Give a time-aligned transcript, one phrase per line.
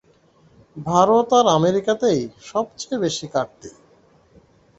[0.85, 2.19] ভারত ও আমেরিকাতেই
[2.41, 3.71] সব চেয়ে বেশী কাটতি।